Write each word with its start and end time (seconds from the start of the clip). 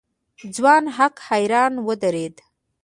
ځوان 0.55 0.83
هک 0.97 1.15
حيران 1.29 1.73
ودرېد. 1.87 2.35